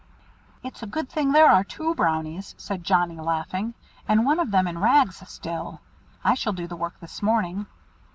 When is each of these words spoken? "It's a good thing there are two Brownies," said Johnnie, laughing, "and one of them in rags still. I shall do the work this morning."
"It's 0.63 0.81
a 0.81 0.87
good 0.87 1.09
thing 1.09 1.31
there 1.31 1.45
are 1.47 1.63
two 1.63 1.93
Brownies," 1.93 2.55
said 2.57 2.83
Johnnie, 2.83 3.19
laughing, 3.19 3.75
"and 4.07 4.25
one 4.25 4.39
of 4.39 4.49
them 4.49 4.67
in 4.67 4.79
rags 4.79 5.17
still. 5.29 5.79
I 6.23 6.33
shall 6.33 6.53
do 6.53 6.65
the 6.65 6.75
work 6.75 6.99
this 6.99 7.21
morning." 7.21 7.67